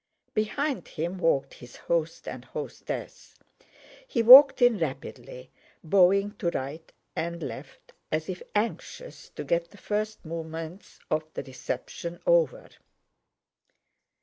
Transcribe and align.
Behind 0.33 0.87
him 0.87 1.19
walked 1.19 1.53
his 1.53 1.75
host 1.75 2.27
and 2.27 2.43
hostess. 2.43 3.35
He 4.07 4.23
walked 4.23 4.59
in 4.59 4.79
rapidly, 4.79 5.51
bowing 5.83 6.31
to 6.37 6.49
right 6.49 6.91
and 7.15 7.43
left 7.43 7.93
as 8.11 8.27
if 8.27 8.41
anxious 8.55 9.29
to 9.35 9.43
get 9.43 9.69
the 9.69 9.77
first 9.77 10.25
moments 10.25 10.97
of 11.11 11.31
the 11.35 11.43
reception 11.43 12.19
over. 12.25 12.69